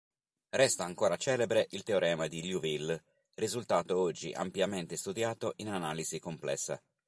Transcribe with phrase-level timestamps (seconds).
[0.49, 3.03] Resta ancora celebre il teorema di Liouville,
[3.35, 6.81] risultato oggi ampiamente studiato in analisi complessa.